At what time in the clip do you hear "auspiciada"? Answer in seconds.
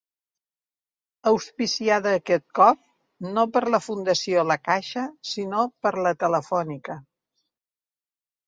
1.31-2.13